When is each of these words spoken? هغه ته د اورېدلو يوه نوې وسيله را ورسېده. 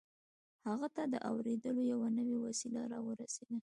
هغه 0.67 0.87
ته 0.95 1.03
د 1.13 1.15
اورېدلو 1.29 1.81
يوه 1.91 2.07
نوې 2.17 2.37
وسيله 2.45 2.81
را 2.91 2.99
ورسېده. 3.05 3.57